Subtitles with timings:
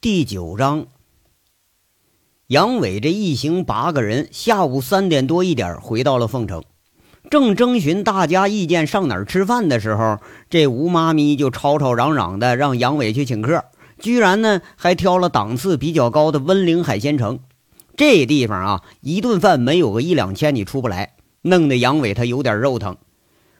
[0.00, 0.86] 第九章，
[2.46, 6.62] 杨伟这一行八个人，下午三点多一点回到了凤城，
[7.28, 13.64] 正征询大家意见上哪儿吃饭的时候，这吴妈咪就吵吵嚷嚷的让杨伟去请客，
[13.98, 17.40] 居然呢还挑了档次比较高的温岭海鲜城。
[17.96, 22.96] 这地方啊，一顿饭没有个一两千你出不来，弄得杨伟他有点肉疼。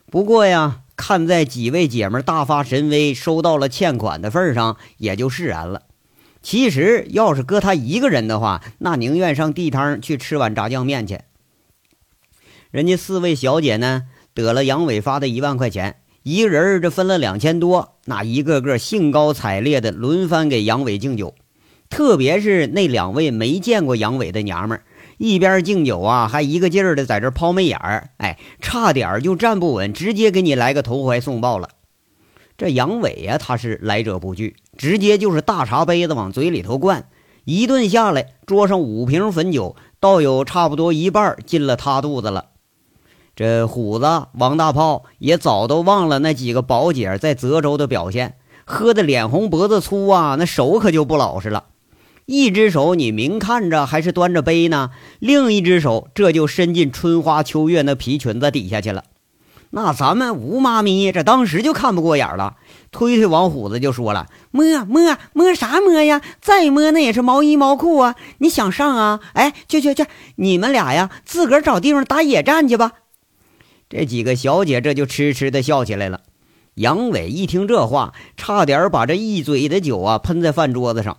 [0.08, 5.82] 不过呀，看在几位姐们大发神威收到了欠款的份上，也就释然了。
[6.40, 11.20] 其实，要是搁他一个人的话，那宁愿上地摊去吃碗炸酱面去。
[12.70, 21.34] 人家四位小姐呢，得了杨伟发的一万块钱，一个人这分了两千多，那一个个兴高采烈的轮番给杨伟敬酒。
[21.90, 24.84] 特别是那两位没见过杨伟的娘们儿，
[25.16, 31.70] 一边敬酒啊，还一个劲儿的在这抛媚眼儿，哎，差点就站不稳，直接给你来个投怀送抱了。
[32.58, 37.08] 这杨伟呀，他是来者不拒，直接就是大茶杯子往嘴里头灌，
[37.44, 42.46] 一顿下来，桌上五瓶汾酒，倒有差不多一半进了他肚子了。
[43.36, 51.66] 这虎子王大炮也早都忘了那几个宝姐在泽州的表现，喝的脸红脖子粗啊，那手可就不老实了，
[52.26, 59.04] 一只手你明看着还是端着杯呢，另一只手这就伸进春花秋月那皮裙子底下去了。
[59.70, 62.56] 那咱们吴妈咪这当时就看不过眼了，
[62.90, 66.22] 推推王虎子就说了：“摸摸摸啥摸呀？
[66.40, 68.14] 再摸那也是毛衣毛裤啊！
[68.38, 69.20] 你想上啊？
[69.34, 72.92] 哎，去去去，你们俩呀，自个儿找地方打野战去吧。”
[73.90, 76.20] 这几个小姐这就痴痴的笑起来了。
[76.74, 81.18] 杨伟一听这话，差点把这一嘴的酒啊喷在饭桌子上，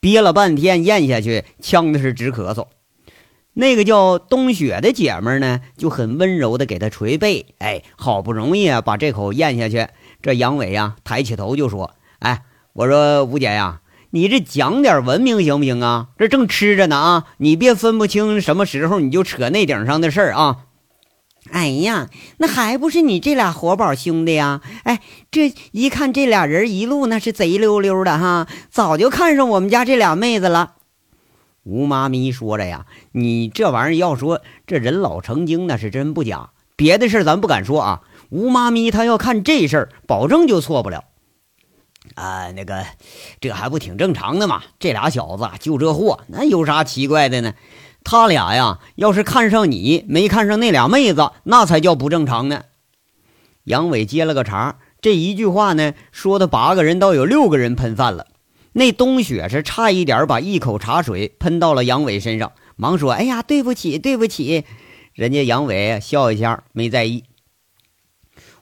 [0.00, 2.68] 憋了半天咽下去，呛的是直咳嗽。
[3.54, 7.46] 那个叫冬雪的姐们呢，就很温柔的给他捶背。
[7.58, 9.88] 哎，好不容易啊，把这口咽下去。
[10.22, 16.08] 这杨伟呀，抬起头就说：“哎，我说吴姐呀，你这讲点文明行不行啊？
[16.16, 20.58] 这正吃着呢啊，你别分不清什么时候你就扯那顶上的事儿啊。”
[21.50, 24.62] 哎呀，那还不是你这俩活宝兄弟呀？
[24.84, 25.00] 哎，
[25.30, 30.76] 这一看这俩人一路那是贼溜溜的哈，早就看上我们家这俩妹子了。
[31.64, 38.02] 吴妈咪说着呀，你这玩意儿要说这人老成精那是真不假，别的事儿咱不敢说啊。
[38.30, 41.04] 吴妈咪她要看这事儿，保证就错不了。
[42.16, 42.84] 啊，那个，
[43.40, 44.62] 这还不挺正常的吗？
[44.80, 47.54] 这俩小子就这货，那有啥奇怪的呢？
[48.02, 52.64] 他俩呀，要是看上你，没看上那俩妹子，那才叫不正常呢。
[53.64, 58.26] 杨伟接了个茬，这一句话呢，说的八个人倒有六个人喷饭了。
[58.74, 64.64] 那冬雪是差一点把一口茶水喷到了杨伟身上，忙说：“哎呀，对不起，对不起。”
[65.12, 67.24] 人家杨伟笑一下，没在意。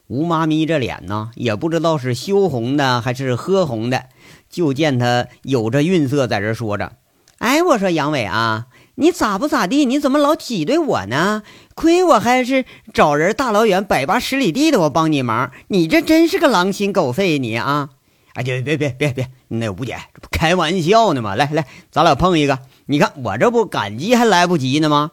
[0.09, 4.07] 吴妈咪这脸呢，也不知道是羞红的还是喝红的，
[4.49, 6.95] 就见他有着韵色，在这说着
[7.39, 8.67] ：“哎，我说杨伟啊，
[8.97, 9.85] 你咋不咋地？
[9.85, 11.45] 你怎么老挤兑我呢？
[11.77, 17.91] 亏我还是找人大老远百八十里地的，我帮你忙，你这真是个狼心狗肺，你啊！”
[18.35, 21.35] 哎，别别别别别，那吴姐这不开玩笑呢吗？
[21.35, 22.61] 来来，咱俩碰一个。
[22.87, 25.13] 你看我这不感激还来不及呢吗？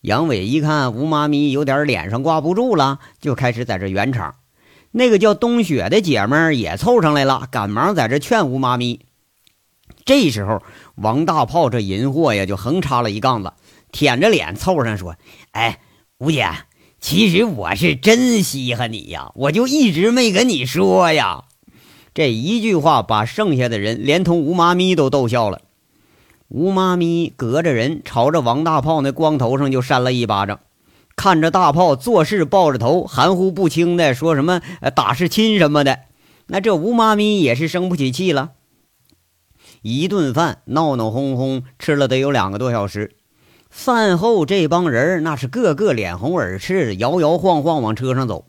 [0.00, 4.34] 杨伟一看吴妈咪有点脸上挂不住了，就开始在这圆场。
[4.90, 9.06] 那个叫冬雪的姐们也凑上来了，赶忙在这劝吴妈咪。
[10.04, 10.62] 这时候
[10.94, 13.52] 王大炮这淫货呀，就横插了一杠子，
[13.92, 15.16] 舔着脸凑上说
[15.52, 15.80] ：“哎，
[16.18, 16.48] 吴姐，
[17.00, 21.44] 其实我是真稀罕你呀，我就一直没跟你说呀。”
[22.14, 25.62] 这一句话把剩下的人连同吴妈咪都逗笑了。
[26.46, 30.60] 吴妈咪隔着人朝着王大炮那光头上就扇了一巴掌，
[31.16, 34.60] 看着大炮做事抱着头，含糊不清的说什么
[34.94, 36.00] “打是亲”什么的，
[36.46, 38.52] 那这吴妈咪也是生不起气了。
[39.82, 43.16] 一顿饭闹闹哄哄吃了得有两个多小时，
[43.68, 48.44] 饭后这帮人那是个个脸红耳赤，摇摇晃晃往车上走。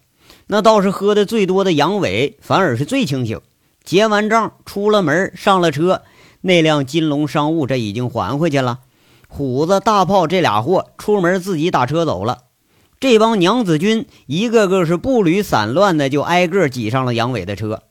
[0.48, 3.42] 那倒是喝的最多的杨伟反而是最清醒。
[3.86, 6.02] 结完账，出了门，上了车，
[6.42, 8.80] 那辆金龙商务这已经还回去了。
[9.28, 12.40] 虎子、大炮这俩货出门自己打车走了。
[13.00, 17.84] 这帮娘子军一个个是步履散乱的，就挨个挤上了杨伟的车。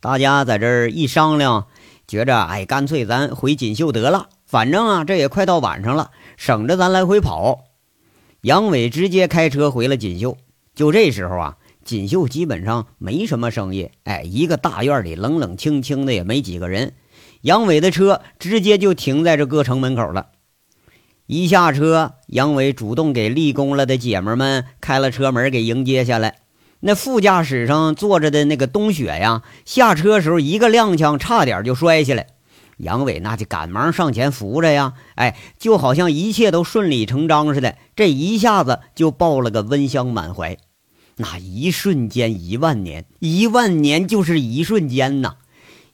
[0.00, 1.66] 大家在这儿一商量，
[2.08, 7.60] 觉着哎，干脆咱回锦绣得了，反正啊，这也快到晚上了，省着咱来回跑。
[8.40, 10.36] 杨伟直接开车回了锦绣。
[10.74, 11.56] 就这时候啊。
[11.84, 16.94] 锦绣基本上没什么生意，哎，一个大院里冷冷清清的，也没几个人。
[17.42, 20.28] 杨伟的车直接就停在这各城门口了。
[21.26, 26.38] 一下车，杨伟主动给立功了的姐们们开了车门，给迎接下来。
[26.80, 32.26] 那副驾驶上坐着的那个冬雪呀，下车时候一个踉跄，差点就摔下来。
[32.78, 40.58] 杨伟那就赶忙上前扶着呀，哎，就好像一切都顺理成章似的，这一下子就抱了个温香满怀。
[41.16, 45.36] 那一瞬间一万年，一万年就是一瞬间呐。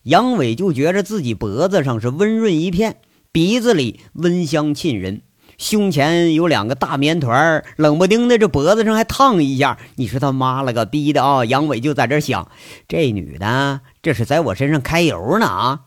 [0.05, 2.96] 杨伟就觉着自己脖子上是温润一片，
[3.31, 5.20] 鼻子里温香沁人，
[5.58, 9.78] 胸前有两个大棉团冷不丁的这脖子上还烫一下。
[9.96, 11.44] 你说他妈了个逼的啊！
[11.44, 12.50] 杨伟就在这想，
[12.88, 15.81] 这女的这是在我身上开油呢啊！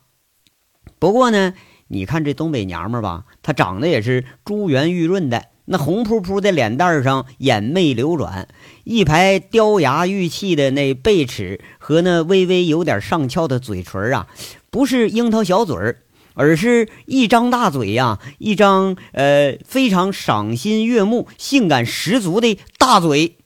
[1.00, 1.56] 不过呢，
[1.88, 8.48] 你看这东北娘们吧，她长得也是珠圆玉润的，那红扑扑的脸蛋上眼媚流转，
[8.84, 14.28] 一排雕牙玉砌的那背齿和那微微有点上翘的嘴唇啊，
[14.70, 16.02] 不是樱桃小嘴儿，
[16.34, 23.38] 而是一张大嘴呀，一张呃非常赏心悦目、性感十足的大嘴。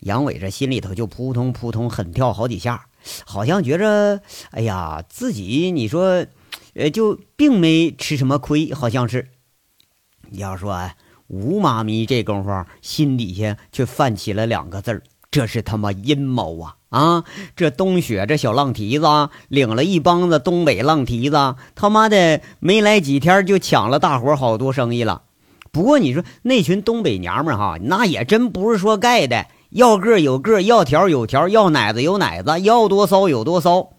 [0.00, 2.86] 杨伟这心里头就扑通扑通狠跳好几下，
[3.24, 4.20] 好像觉着，
[4.50, 6.26] 哎呀，自己你说。
[6.76, 9.28] 呃，就并没吃什么亏，好像是。
[10.30, 10.96] 你要说啊
[11.34, 15.02] 吴妈咪这功夫，心底下却泛起了两个字儿：
[15.32, 16.76] 这是他妈阴谋啊！
[16.90, 17.24] 啊，
[17.56, 19.06] 这冬雪这小浪蹄子
[19.48, 25.22] 领了一帮子东北浪蹄子，他妈的没来几天就抢了大伙好多生意了。
[25.72, 33.90] 不过你说那群东北娘们哈，那也真不是说盖的，要个有个，要条有条，要奶子有奶子，要多骚有多骚。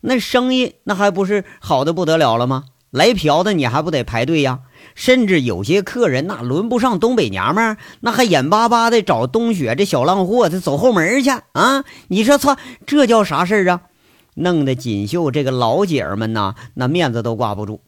[0.00, 2.64] 那生意那还不是好的不得了了吗？
[2.90, 4.60] 来嫖的你还不得排队呀？
[4.94, 11.84] 甚至有些客人那轮不上东北娘们儿，那还眼巴巴的找冬雪这小浪货，他走后门去啊！
[12.08, 12.56] 你说操，
[12.86, 13.82] 这叫啥事儿啊？
[14.34, 17.80] 弄得锦绣这个老姐儿们呐，那面子都挂不住。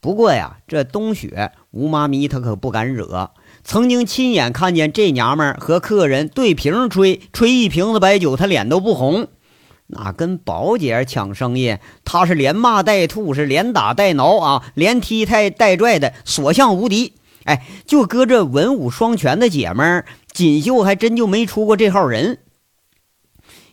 [0.00, 3.30] 不过呀，这冬雪吴妈咪她可不敢惹，
[3.62, 9.28] 曾经亲眼看见这娘们儿和客人对瓶吹，吹一瓶子白酒，她脸都不红。
[9.94, 17.12] 那跟宝姐抢生意，他是连骂带吐，是连打带挠啊，连踢带带拽的，所向无敌。
[17.44, 22.38] 哎，就搁这文武双全的姐们儿，锦绣还真就没出过这号人。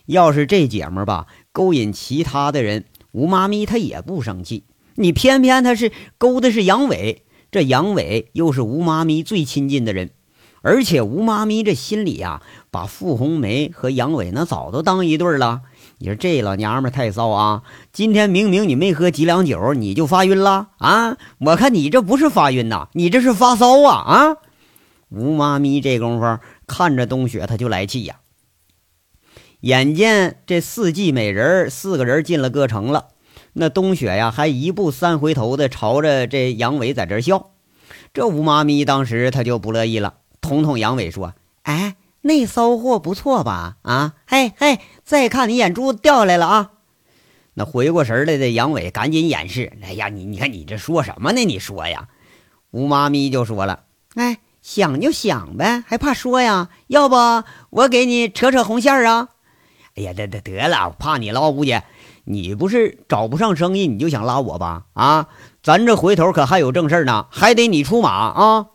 [0.04, 4.64] 要是这姐们儿吧，勾引其他的人，吴妈咪她也不生气。
[4.96, 10.10] 你偏偏她是勾的是杨伟，这杨伟又是吴妈咪最亲近的人，
[10.60, 15.62] 而且吴妈咪这心里呀，把傅红梅和杨伟那早都当一对了。
[16.02, 17.62] 你说这老娘们太骚啊！
[17.92, 21.18] 今天明明你没喝几两酒，你就发晕了啊！
[21.40, 23.96] 我看你这不是发晕呐，你这是发骚啊！
[23.96, 24.36] 啊！
[25.10, 28.20] 吴妈咪这功夫看着冬雪，她就来气呀。
[29.60, 33.08] 眼见这四季美人四个人进了歌城了，
[33.52, 37.50] 那冬雪呀还一步三回头的朝着这杨伟在这笑。
[38.14, 43.76] 这吴妈咪当时她就不乐意了，捅捅杨伟说：“哎。”那骚货不错吧？
[43.82, 46.70] 啊，嘿嘿，再看你眼珠子掉下来了啊！
[47.54, 49.72] 那回过神来的杨伟赶紧掩饰。
[49.82, 51.44] 哎呀，你你看你这说什么呢？
[51.44, 52.08] 你说呀，
[52.70, 53.84] 吴妈咪就说了
[54.14, 56.68] ：“哎，想就想呗，还怕说呀？
[56.88, 57.16] 要不
[57.70, 59.28] 我给你扯扯红线啊？”
[59.96, 61.82] 哎呀，得得得了，怕你捞，吴姐，
[62.24, 64.84] 你不是找不上生意你就想拉我吧？
[64.92, 65.28] 啊，
[65.62, 68.66] 咱这回头可还有正事呢，还得你出马啊！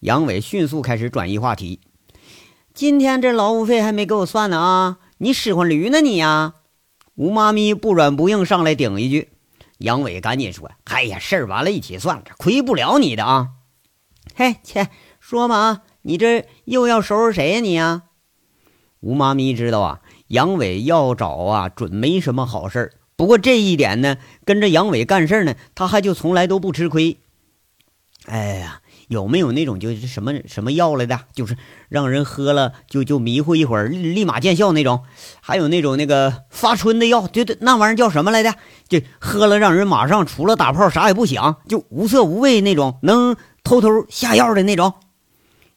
[0.00, 1.80] 杨伟迅速开始转移话题。
[2.80, 4.96] 今天这劳务费还没给我算呢啊！
[5.18, 6.54] 你使唤驴呢你呀？
[7.14, 9.28] 吴妈咪不软不硬上来顶一句。
[9.76, 13.48] 杨伟赶紧说：“哎呀，事儿完了，一起算了，这亏不了你的啊！”
[14.34, 14.88] 嘿，切，
[15.20, 15.82] 说嘛啊！
[16.00, 18.04] 你这又要收拾谁呀你呀？
[19.00, 22.92] 吴妈咪知道啊，杨伟要找啊，准没什么好事儿。
[23.14, 27.18] 不过这一点呢，跟着杨伟干事呢，他还就从来都不吃亏。
[28.24, 28.80] 哎呀。
[29.10, 31.56] 有没有那种就是什么什么药来的，就是
[31.88, 35.02] 让人喝了就就迷糊一会儿，立马见效那种？
[35.40, 38.54] 还有那种那个发春的药，就那玩意儿叫什么来的？
[38.88, 44.94] 就喝了让人马上除了打泡啥也不想，就无色无味那种，能偷偷下药的那种。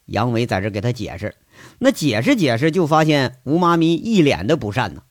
[0.06, 1.34] 杨伟在这给他解释，
[1.80, 5.02] 那解释解释，就发现吴妈咪一脸的不善呢。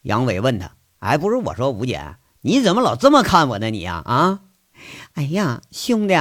[0.00, 3.68] 杨伟问他：“哎，不是我说吴姐，你怎么老这么看我呢？
[3.68, 4.40] 你呀，啊？”
[5.14, 6.14] 哎呀，兄弟，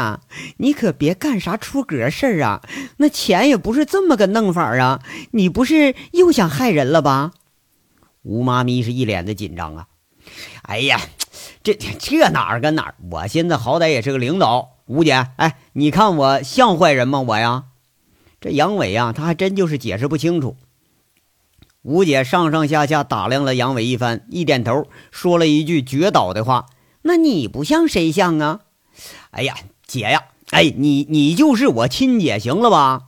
[0.58, 2.62] 你可别干啥出格事儿啊！
[2.98, 5.02] 那钱也不是这么个弄法啊！
[5.32, 7.32] 你不是又想害人了吧？
[8.24, 9.88] 吴妈咪是一脸的紧张啊！
[10.64, 11.00] 哎呀，
[11.64, 12.96] 这这哪儿跟哪儿？
[13.12, 17.22] 我现在好歹也是个领导，吴姐，哎，你看我像坏人吗？
[17.22, 17.66] 我呀，
[18.42, 20.58] 这杨伟呀，他还真就是解释不清楚。
[21.82, 26.66] 吴姐上上下下打量了杨伟一番，一点头，说了一句绝倒的话
[27.04, 28.62] ：“那你不像谁像啊？”
[29.32, 33.04] 哎呀，姐呀，哎，你你就是我亲姐，行了吧？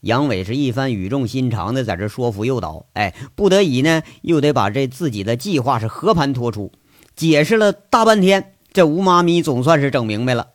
[0.00, 6.70] 杨伟是一番语重心长的在这说服诱导，哎，不得已呢，又得把这自己的计划是和盘托出，
[7.16, 10.48] 解释了大半天，这吴妈咪总算是整明白了。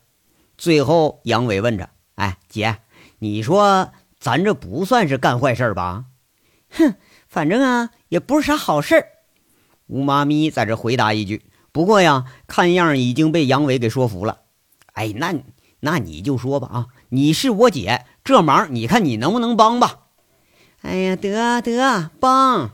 [0.58, 2.77] 最后，杨伟问着：“哎，姐，
[3.20, 6.05] 你说咱这不算是干坏事吧
[6.72, 6.96] ？”“哼，
[7.27, 9.05] 反正啊，也不是啥好事。”
[9.88, 11.41] 吴妈咪在这回答一句。
[11.72, 14.40] 不过呀，看样已经被杨伟给说服了。
[14.94, 15.36] 哎，那
[15.80, 18.06] 那你就说吧啊，你是我姐。
[18.24, 20.00] 这忙你看你能不能帮吧？
[20.82, 22.72] 哎呀，得得帮！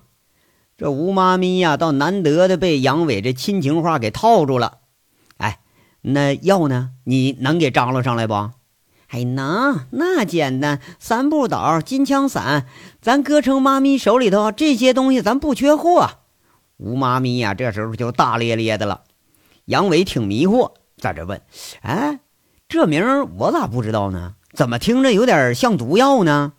[0.77, 4.79] 这吴妈咪呀，倒难得的被杨伟这亲情话给套住了。
[5.37, 5.59] 哎，
[6.01, 6.91] 那药呢？
[7.03, 8.33] 你能给张罗上来不？
[9.09, 10.81] 哎，能，那简单。
[10.99, 12.65] 三步倒、金枪伞，
[13.01, 16.09] 咱哥成妈咪手里头这些东西，咱不缺货。
[16.77, 19.01] 吴妈咪呀，这时候就大咧咧的了。
[19.65, 21.41] 杨伟挺迷惑，在这问
[21.81, 22.19] ：“哎，
[22.69, 26.53] 这名我咋不知道呢？”怎么听着有点像毒药呢？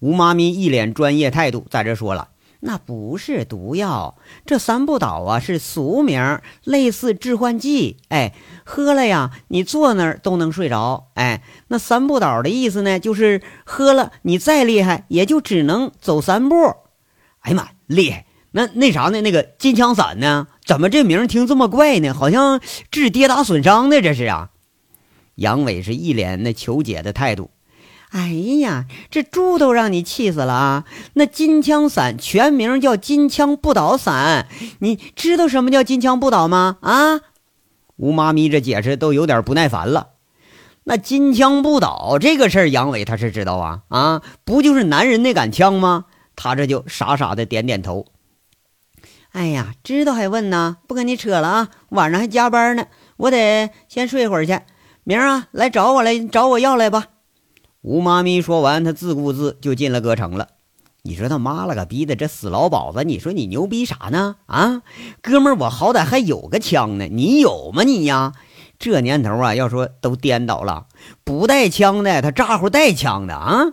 [0.00, 2.30] 吴妈咪一脸专业态度，在这说了
[2.60, 7.98] ：“那不是毒药，这三不倒啊是俗名，类似致幻剂。
[8.08, 11.10] 哎，喝了呀，你坐那儿都能睡着。
[11.14, 16.56] 哎，那三不倒的意思呢，就是喝了你再厉害，也就只能走三步。
[17.40, 18.26] 哎呀妈，厉害！
[18.50, 19.20] 那那啥呢？
[19.20, 20.46] 那个金枪伞呢？
[20.64, 22.14] 怎么这名听这么怪呢？
[22.14, 24.50] 好像治跌打损伤的，这是啊。”
[25.36, 27.50] 杨伟是一脸那求解的态度。
[28.10, 28.28] 哎
[28.60, 30.84] 呀，这猪都让你气死了啊！
[31.12, 36.78] 那金枪伞全名叫金枪不倒伞，你知道什么叫金枪不倒吗？
[36.80, 37.20] 啊！
[37.96, 40.08] 吴妈咪这解释都有点不耐烦了。
[40.84, 46.06] 那金枪不倒这个事儿，杨伟他是知道啊啊，不就是男人那杆枪吗？
[46.34, 48.06] 他这就傻傻的点点头。
[49.38, 50.78] 哎呀，知道还问呢？
[50.88, 51.68] 不跟你扯了啊！
[51.90, 54.58] 晚上还加班呢，我得先睡会儿去。
[55.04, 57.06] 明儿啊，来找我来找我要来吧。
[57.82, 60.48] 吴妈咪说完，她自顾自就进了歌城了。
[61.02, 63.04] 你说他妈了个逼的，这死老鸨子！
[63.04, 64.34] 你说你牛逼啥呢？
[64.46, 64.82] 啊，
[65.22, 68.32] 哥们儿，我好歹还有个枪呢，你有吗你呀？
[68.80, 70.86] 这年头啊，要说都颠倒了，
[71.22, 73.66] 不带枪的他咋呼带枪的啊？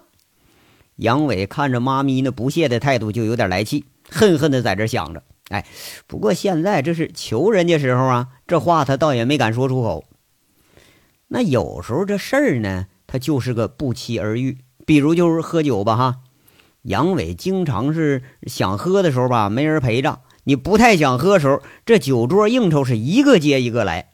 [0.98, 5.24] 杨伟看着妈咪那不屑的态度，就有点来气，恨恨的在这想着。
[5.50, 5.66] 哎，
[6.08, 10.06] 不过现在这是求人家时候啊，这话他倒也没敢说出口。
[11.28, 14.60] 那有时候这事儿呢，他就是个不期而遇。
[14.86, 16.16] 比如就是喝酒吧，哈，
[16.84, 24.10] 杨伟经常是想喝的时候吧，没人陪着；你不太想喝的时候，这酒桌应酬是一个接一个来。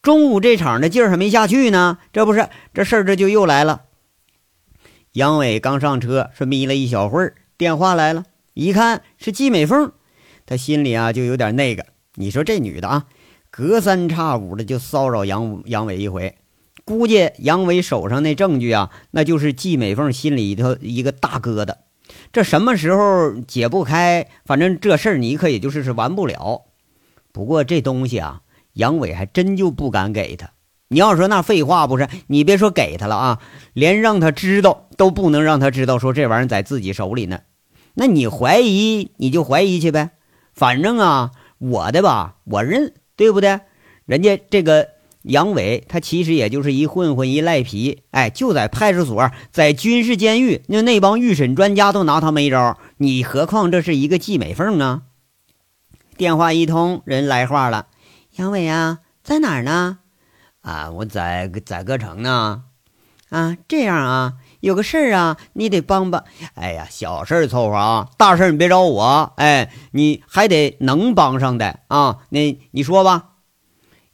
[0.00, 3.82] 中午这场的劲儿还没下去呢，这不是这事儿这就又来了。
[5.12, 8.24] 杨伟刚上车，是眯了一小会儿，电话来了，
[8.54, 9.92] 一看是季美凤，
[10.50, 11.86] 他心里啊就有点那个。
[12.16, 13.06] 你说这女的啊。
[13.52, 16.36] 隔三差五的就骚扰杨杨伟一回，
[16.84, 21.74] 估计杨伟手上那证据啊，那就是季美凤心里头一个大疙瘩。
[22.32, 24.28] 这什么时候解不开？
[24.44, 26.66] 反正这事儿你可也就是是完不了。
[27.32, 28.42] 不过这东西啊，
[28.74, 30.50] 杨伟还真就不敢给他。
[30.86, 32.08] 你要说那废话不是？
[32.28, 33.40] 你别说给他了啊，
[33.72, 37.40] 连让他知道都不能让他知道，说这玩意儿在自己手里呢。
[37.94, 40.10] 那你怀疑你就怀疑去呗，
[40.54, 42.94] 反正啊，我的吧，我认。
[43.16, 43.60] 对不对？
[44.06, 44.88] 人家这个
[45.24, 48.02] 杨伟，他其实也就是一混混，一赖皮。
[48.12, 52.78] 哎，就在派出所，在军事监狱，那那帮预审专家都拿他没招。
[52.96, 55.02] 你何况这是一个季美凤啊？
[56.16, 57.88] 电话一通，人来话了
[58.36, 59.98] ：“杨伟啊，在哪儿呢？
[60.62, 62.64] 啊，我在在歌城呢。
[63.28, 66.24] 啊，这样啊，有个事儿啊，你得帮帮。
[66.54, 69.32] 哎呀，小事凑合啊，大事你别找我。
[69.36, 72.18] 哎，你还得能帮上的啊。
[72.28, 73.26] 那你说吧。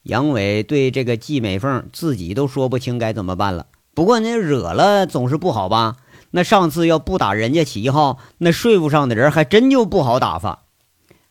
[0.05, 3.67] 杨伟对这个季美凤自己都说不清该怎么办了。
[3.93, 5.97] 不过那惹了总是不好吧？
[6.31, 10.65] 那上次要不打人家旗号，那税务上的人还真就不好打发。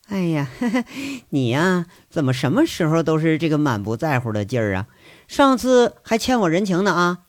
[0.07, 0.49] 哎呀，
[1.29, 4.87] 你呀，怎么什么时候都是这个满不在乎的劲儿啊？
[5.27, 7.19] 上次还欠我人情呢啊！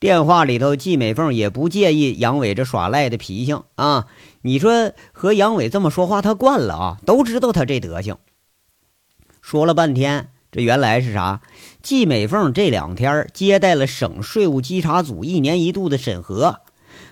[0.00, 4.06] 电话里头，季美凤也不介意杨伟这耍赖的脾性啊。
[4.42, 8.16] 你说和杨伟这么说话，他惯了啊，都知道他这德行。
[9.42, 11.40] 说了半天，这原来是啥？
[11.82, 16.60] 季美凤这两天接待了省税务稽查组一年一度的审核。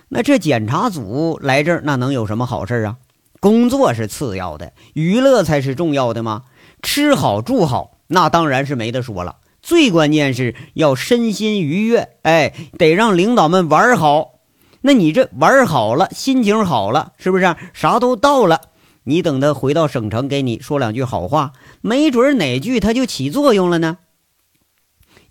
[0.07, 2.95] 那这检查组来这儿，那能有什么好事啊？
[3.41, 6.43] 工作是次要的，娱乐才是重要的吗？
[6.81, 9.35] 吃好住好，那当然是没得说了。
[9.67, 14.39] 最关键是要身心愉悦，哎，得让领导们玩好。
[14.79, 18.61] 那你这玩好了，心情好了，是不是啥都到了？
[19.03, 23.97] 你等他回到省城，给你说两句好话，没准哪句他就起作用了呢。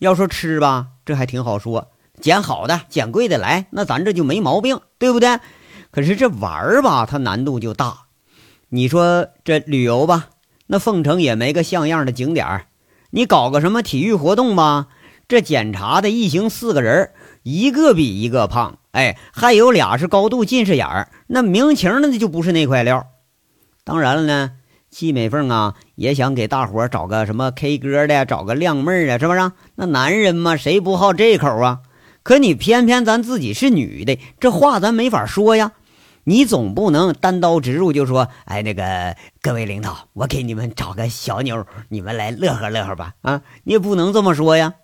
[0.00, 1.88] 要说吃吧，这还挺好说，
[2.20, 5.40] 捡好的，捡贵的来，那咱这就没毛病，对不对？
[5.90, 8.00] 可是这玩儿吧，它难度就大。
[8.68, 10.28] 你说这旅游吧，
[10.66, 12.66] 那凤城也没个像样的景点儿。
[13.16, 14.88] 你搞个什么体育活动吧，
[15.26, 17.12] 这检查的一行四个人，
[17.44, 23.06] 一个比一个胖，哎，还有俩是高度近视眼儿，那明情的就不是那块料。
[23.84, 24.50] 当然了呢，
[24.90, 29.50] 季美凤啊也想给大伙找个什么 K 歌的，找个靓妹儿啊，是不是？
[29.76, 31.78] 那男人嘛，谁不好这口啊？
[32.22, 35.72] 可你偏偏咱自己是女的，这话咱没法说呀。
[36.28, 43.14] 你总不能单刀直入就说，哎，那个各位领导，我给你们找个小妞，你们来乐呵乐呵吧。
[43.22, 44.74] 啊，你也不能这么说呀。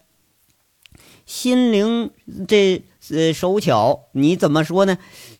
[1.27, 2.13] 心灵
[2.47, 4.99] 这呃手巧，你怎么说呢？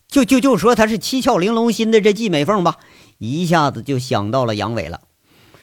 [0.09, 2.79] 就就就说她是七窍玲珑心的这季美凤吧，
[3.19, 5.03] 一下子就想到了杨伟了。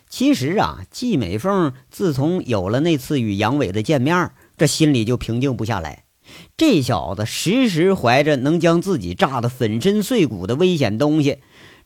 [0.08, 6.06] 其实啊，季美凤自从有了那次与杨伟的见面，这心里就平静不下来。
[6.58, 11.40] 这小子时时怀着能将自己炸得粉身碎骨的危险东西，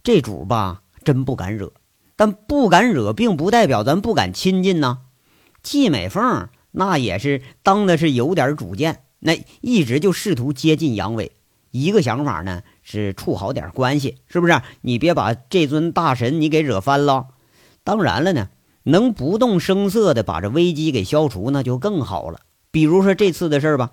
[0.03, 1.71] 这主吧真不敢惹。
[2.15, 4.99] 但不敢惹，并不代表咱不敢亲近呐。
[5.63, 11.31] 季美凤那也是当的是有点主见，那一直就试图接近杨伟。
[11.71, 14.61] 一个想法呢是处好点关系，是不是？
[14.81, 17.29] 你别把这尊大神你给惹翻了。
[17.83, 18.49] 当然了呢，
[18.83, 22.41] 能不动声色的把这危机给消除，那就更好了。
[22.69, 23.91] 比如说这次的事儿吧。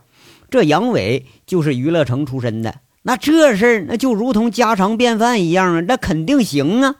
[0.50, 6.96] 这杨伟就是娱乐城出身的，那这事儿那就如同家常便饭一样啊，那肯定行啊。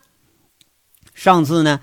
[1.12, 1.80] 上次呢，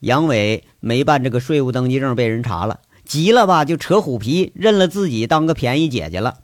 [0.00, 6.40] 杨伟没办这个税务登记证被人查了，急了吧，就扯虎皮，认了自己当个便宜姐姐了。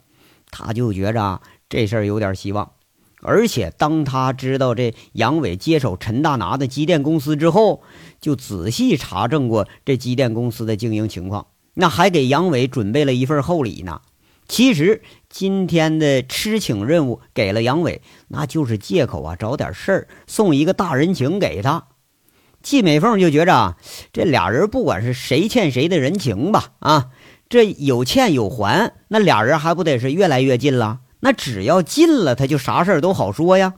[0.50, 2.72] 他就觉着这事儿有点希望，
[3.20, 7.82] 而且当他知道这杨伟接手陈大拿的机电公司之后，
[8.20, 14.00] 就仔细查证过这机电公司的经营情况，那还给杨伟准备了一份厚礼呢。
[14.52, 21.86] 其实今天的吃请任务给了杨伟，那就是借口啊，找点事儿送一个大人情给他。
[22.60, 23.78] 季美凤就觉着啊，
[24.12, 27.08] 这俩人不管是谁欠谁的人情吧，啊，
[27.48, 31.00] 这有欠有还，那俩人还不得是越来越近了？
[31.20, 33.72] 那只要近了，他就啥事儿都好说呀。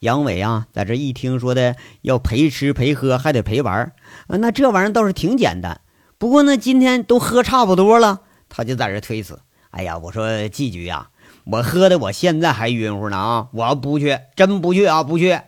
[0.00, 3.94] 杨伟啊，在这一听说的要陪吃陪喝，还得陪玩
[4.26, 5.80] 啊，那这玩意儿倒是挺简单。
[6.18, 8.20] 不过呢，今天都喝差不多了。
[8.56, 9.38] 他就在这推辞，
[9.70, 11.10] 哎呀，我说季局呀，
[11.44, 13.48] 我喝的我现在还晕乎呢啊！
[13.52, 15.38] 我不去，真不去啊，不去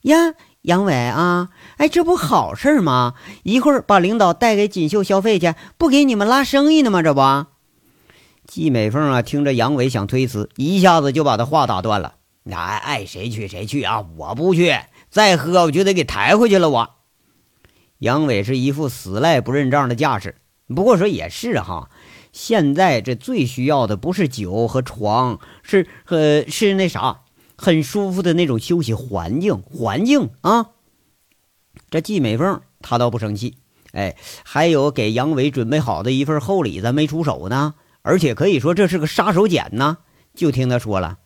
[0.00, 0.34] 呀！
[0.62, 3.14] 杨伟啊，哎，这不好事吗？
[3.44, 7.00] 一会儿把领导带给锦绣消费去，不给你们拉生意呢吗？
[7.00, 7.46] 这不，
[8.44, 12.16] 季美凤啊，听着杨伟想推辞，一下子就把他话打断了。
[12.50, 14.04] 爱爱谁去谁去啊！
[14.16, 14.76] 我不去，
[15.10, 16.68] 再喝我就得给抬回去了。
[16.70, 16.90] 我
[17.98, 20.34] 杨伟是一副死赖不认账的架势。
[20.74, 21.88] 不过说也是哈。
[22.38, 27.22] 现在这最需要的不是酒和床，是呃是那啥，
[27.56, 30.66] 很舒服的那种休息环境环境啊。
[31.90, 33.56] 这季美凤她倒不生气，
[33.90, 39.98] 哎，还有给杨伟准备好的一份厚礼，咱没出手呢，而且可以说这是个杀手锏呢。
[40.32, 41.18] 就听他说了，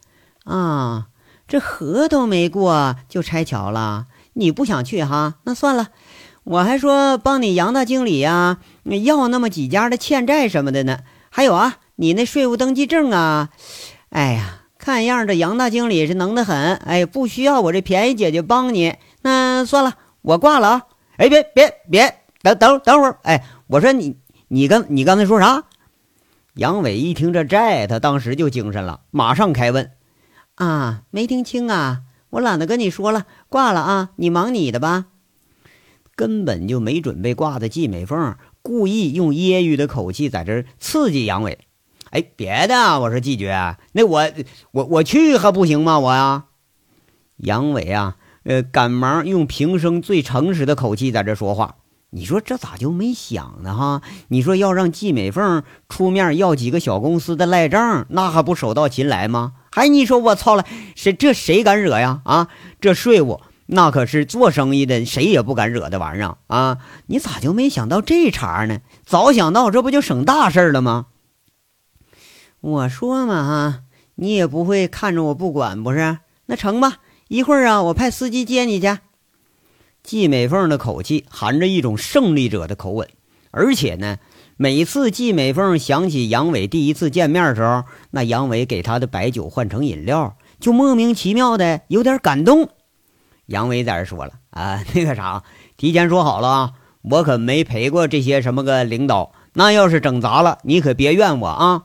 [0.44, 1.08] 啊，
[1.46, 5.34] 这河都没过就拆桥了，你不想去哈？
[5.44, 5.90] 那算了。
[6.44, 8.58] 我还说帮你杨大经理呀，
[9.04, 10.98] 要那么几家的欠债什么的呢。
[11.30, 13.50] 还有啊，你那税务登记证啊，
[14.10, 16.74] 哎呀，看样这杨大经理是能得很。
[16.74, 20.82] 哎，不需要我这便宜姐姐帮你，那算了，我挂了啊。
[21.16, 23.18] 哎，别别别，等等等会儿。
[23.22, 24.16] 哎，我说你
[24.48, 25.62] 你刚你刚才说啥？
[26.54, 29.92] 杨伟一听这债，他当时就精神了，马上开问。
[30.56, 32.00] 啊，没听清啊，
[32.30, 35.06] 我懒得跟你说了，挂了啊，你忙你的吧。
[36.22, 41.58] 根本就没准备挂的季美凤，故意用揶揄的口气在这刺激杨伟。
[42.10, 44.30] 哎，别的，我说季爵，那我
[44.70, 45.98] 我我去还不行吗？
[45.98, 46.44] 我呀，
[47.38, 51.74] 杨伟啊，呃，赶忙用平生最诚实的口气在这说话。
[52.10, 53.74] 你说这咋就没想呢？
[53.74, 59.54] 哈，你说要让季美凤出面要几个小公司的赖账，那还不手到擒来吗？
[59.72, 62.22] 还你说我操了，谁这谁敢惹呀？
[62.26, 62.46] 啊，
[62.80, 63.40] 这税务。
[63.66, 66.78] 那可是做生意的，谁也不敢惹的玩意儿啊！
[67.06, 68.80] 你咋就没想到这茬呢？
[69.06, 71.06] 早想到，这不就省大事了吗？
[72.60, 73.80] 我说嘛，哈，
[74.16, 76.18] 你也不会看着我不管，不是？
[76.46, 76.98] 那成吧，
[77.28, 78.98] 一会儿啊，我派司机接你去。
[80.02, 83.08] 季美凤的口气含着一种胜利者的口吻，
[83.52, 84.18] 而且呢，
[84.56, 92.68] 每次季美凤想起杨伟第一次见面的时候，那杨伟给他的白酒换成饮料，就莫名其妙的有点感动。
[93.46, 95.42] 杨伟在这说了啊，那个啥，
[95.76, 99.32] 提前说好了啊，我可没陪过这些什么个领导。
[99.54, 101.84] 那要是整砸了，你可别怨我啊。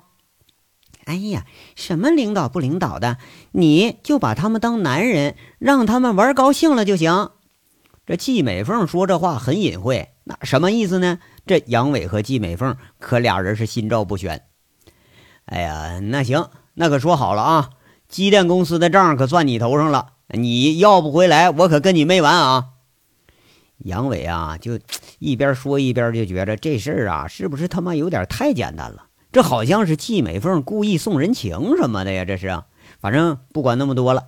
[1.06, 3.18] 哎呀，什么领导不领导的，
[3.52, 7.32] 你就把他们当男人，让他们玩高兴了就行。
[8.06, 11.20] 这季美凤说这话很隐晦，那什么意思呢？
[11.46, 14.44] 这杨伟和季美凤可俩人是心照不宣。
[15.46, 17.70] 哎呀，那行，那可说好了啊，
[18.08, 22.66] 机电公司的账可算你头上了，你要不回来，我可跟你没完啊！
[23.80, 24.80] 杨伟啊，就
[25.20, 29.06] 一边说一边就觉着这事儿啊，是不是他妈有点太简单了？
[29.32, 32.26] 这好像是季美凤故意送人情什么的呀？
[32.26, 32.64] 这是，
[33.00, 34.24] 反正不管那么多了。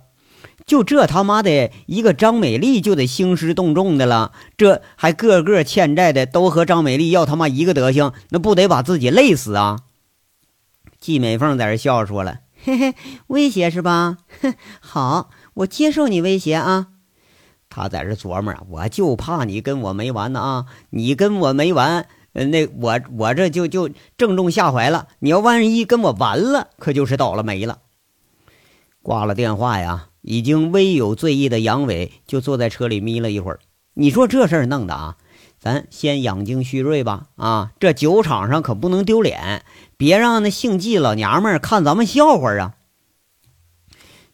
[0.66, 9.80] 就这他妈的一个张美丽就得兴师动众的了，这还个个欠债的都和张美丽要他妈一个德行，那不得把自己累死啊？
[11.00, 12.94] 季美凤在这笑说了：“嘿嘿，
[13.28, 14.18] 威胁是吧？
[14.42, 16.88] 哼， 好，我接受你威胁啊。”
[17.70, 20.66] 他在这琢磨啊，我就怕你跟我没完呢啊！
[20.90, 25.08] 你跟我没完，那我我这就就正中下怀了。
[25.20, 27.78] 你要万一跟我完了，可就是倒了霉了。
[29.02, 30.06] 挂了电话呀。
[30.22, 33.60] 已经微有醉意的杨伟就坐在车里眯了一会儿。
[33.94, 35.16] 你说这事儿弄的啊，
[35.58, 37.28] 咱先养精蓄锐吧。
[37.36, 39.64] 啊，这酒场上可不能丢脸，
[39.96, 42.74] 别让那姓季老娘们儿看咱们笑话啊！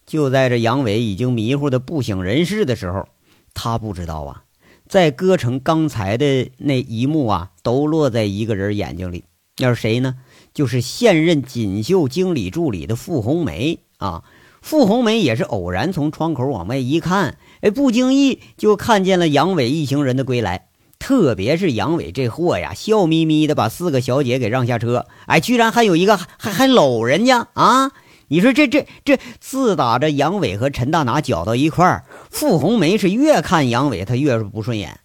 [0.07, 3.09] 就在这杨伟已经迷糊的不省人事的时候，
[3.55, 4.45] 他不知道啊，
[4.89, 9.25] 在歌城刚才的那一幕啊，都落在一个人眼睛里。
[9.59, 10.15] 那是谁呢？
[10.55, 14.23] 就是现任锦绣经理助理的傅红梅啊。
[14.63, 20.69] 傅红梅也是偶然从窗口往外一看，哎，不经意就看见了杨伟一行人的归来。
[20.99, 27.93] 特别是杨伟这货呀，笑眯眯的把四个小姐给让下车，哎，居然还有一个还还搂人家啊！
[28.29, 35.01] 你说这这这，自打这杨伟和陈大拿搅到一块儿，傅红梅是越看杨伟他越是不顺眼。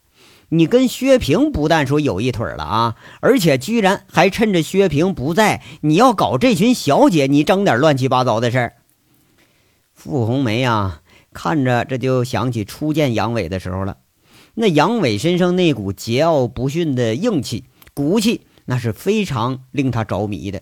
[0.50, 8.74] 你跟薛平不但说有一腿了啊，而且居然还趁着薛平不在，你要搞这群小姐，你整点乱七八糟的事儿。
[9.94, 13.98] 傅红梅呀，看着这就想起初见杨伟的时候了。
[14.56, 20.62] 那杨伟身上那股桀骜不驯的硬气、骨气，那是非常令他着迷的。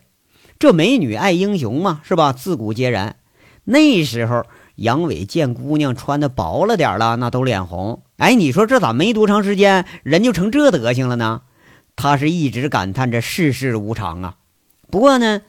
[0.60, 2.34] 这美女爱英雄嘛，是吧？
[2.34, 3.15] 自古皆然。
[3.63, 4.43] 那时候
[4.76, 8.04] 杨伟见姑娘穿的薄了点了，那都脸红。
[8.17, 11.43] 哎，你说这咋没多长时间，人就成这德行了呢？
[11.95, 14.36] 他是一直感叹着世事无常啊。
[14.91, 15.43] 不过呢，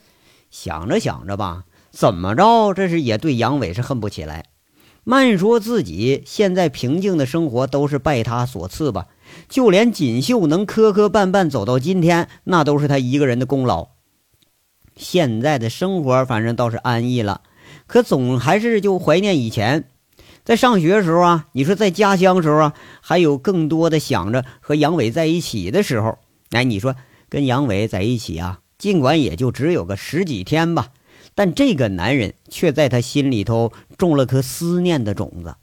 [0.48, 1.64] 想着想着吧。
[1.90, 2.72] 怎么着？
[2.72, 4.44] 这是也对杨伟是恨不起来。
[5.02, 9.08] 慢说自己现在平静的生活都是拜他所赐吧，
[9.48, 13.88] 就连锦绣能磕磕绊绊走到今天，那都是他一个人的功劳。
[15.00, 17.40] 现在的生活反正倒是安逸了，
[17.86, 19.88] 可总还是就怀念以前，
[20.44, 26.18] 在上学时候啊，你说在家乡时候啊，还有更多的想着和杨伟在一起的时候。
[26.50, 26.94] 哎，你说
[27.28, 30.88] 跟杨伟在一起啊，尽管也就只有个十几天吧。
[31.34, 35.54] 但这个男人却在他心里头种了颗思念的种子。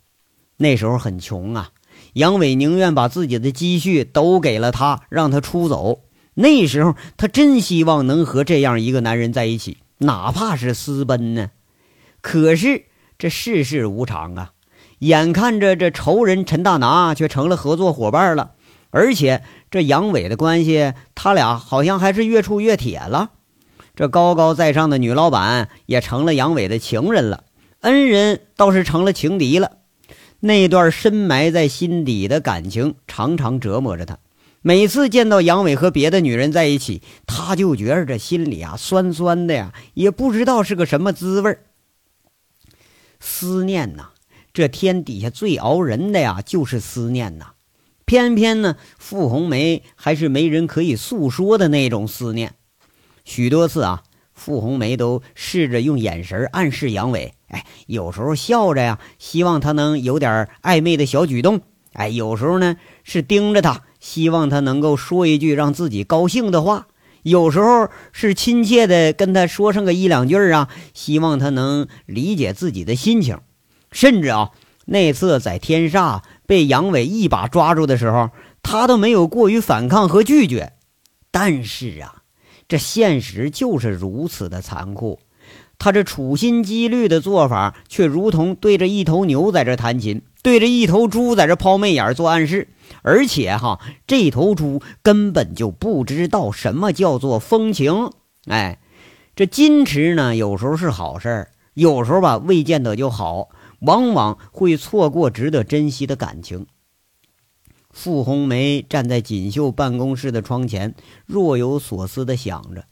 [0.58, 1.70] 那时候很穷啊，
[2.14, 6.02] 杨伟宁愿把自己的积蓄都给了他，让他出走。
[6.40, 11.50] 那时候他真希望能和这样一个男人在一起，哪怕是私奔呢。
[12.22, 12.86] 可是
[13.18, 14.52] 这世事无常啊，
[15.00, 18.52] 眼看着这仇人陈大拿却成了合作伙伴了，
[18.92, 23.32] 而且这杨伟的关系，他俩好像还是越处越铁了。
[23.96, 27.46] 这高高在上的女老板也成了杨伟的情人了，
[27.82, 29.72] 恩人倒是成了情敌了。
[30.40, 34.20] 那段深埋在心底的感情常常折磨着他。
[34.68, 41.58] 每次见到杨伟和别的女人在一起，他就觉着这心里啊酸酸的呀，也不知道是个什么滋味
[43.22, 44.10] 思念呐，
[44.52, 47.54] 这天底下最熬人的呀，就是思念呐。
[48.04, 52.56] 偏偏呢，傅红梅还是没人可以诉说的那种思念。
[53.24, 54.04] 许多次啊，
[54.34, 61.62] 傅红梅都试着用眼神暗示杨伟，哎，有时候笑着呀，希望他能有点暧昧的小举动，
[61.94, 66.88] 哎，有时候呢是盯着他，希望他能够说一句让自己高兴的话，
[67.24, 73.40] 有时候是亲切的跟他说上个一两句啊，希望他能理解自己的心情，
[73.92, 74.52] 甚至啊，
[74.86, 78.30] 那次在天煞被杨伟一把抓住的时候，
[78.62, 80.74] 他都没有过于反抗和拒绝，
[81.32, 82.24] 但是啊。
[82.70, 85.22] 这现实就是如此的残酷，
[85.80, 92.70] 他这处心积虑的做法，却如同对着一头牛在这弹琴，对着一头猪在这抛媚眼做暗示，
[93.02, 98.12] 而且哈，这头猪根本就不知道什么叫做风情。
[98.46, 98.80] 哎，
[99.36, 106.66] 这矜持呢，有时候是好事儿，有时候吧，未见得就好，往往会错过值得珍惜的感情。
[107.92, 112.86] 傅红梅站在锦绣办公室的窗前，若有所思地想着。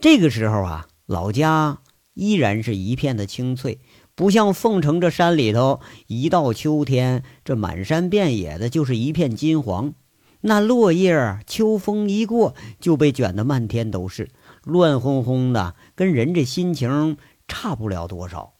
[0.00, 1.78] 这个时候啊，老家
[2.14, 3.78] 依然是一片的清翠，
[4.20, 9.94] 不像凤城这山里头，一到秋天，这满山遍野的就是一片金黄。
[10.42, 14.28] 那落叶，秋风一过就被卷得漫天都是，
[14.62, 17.16] 乱哄哄的，跟人这心情
[17.48, 18.52] 差不了多少。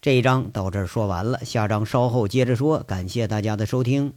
[0.00, 2.78] 这一章到这儿说完了，下章稍后接着说。
[2.84, 4.12] 感谢大家的收听。